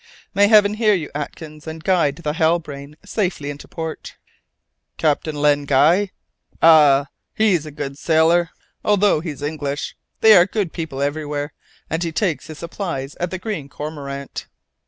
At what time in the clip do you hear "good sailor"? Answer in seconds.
7.71-8.49